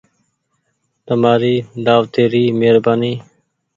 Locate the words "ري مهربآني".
2.31-3.13